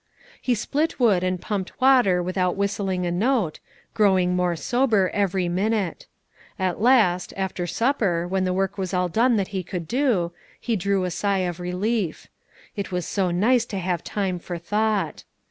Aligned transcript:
He 0.41 0.55
split 0.55 0.99
wood 0.99 1.23
and 1.23 1.39
pumped 1.39 1.79
water 1.79 2.23
without 2.23 2.55
whistling 2.55 3.05
a 3.05 3.11
note, 3.11 3.59
growing 3.93 4.35
more 4.35 4.55
sober 4.55 5.11
every 5.13 5.47
minute. 5.47 6.07
At 6.57 6.81
last, 6.81 7.35
after 7.37 7.67
supper, 7.67 8.27
when 8.27 8.43
the 8.43 8.51
work 8.51 8.79
was 8.79 8.95
all 8.95 9.09
done 9.09 9.35
that 9.35 9.49
he 9.49 9.61
could 9.61 9.87
do, 9.87 10.31
he 10.59 10.75
drew 10.75 11.03
a 11.03 11.11
sigh 11.11 11.45
of 11.47 11.59
relief; 11.59 12.25
it 12.75 12.91
was 12.91 13.05
so 13.05 13.29
nice 13.29 13.63
to 13.67 13.77
have 13.77 14.03
time 14.03 14.39
for 14.39 14.57
thought. 14.57 15.23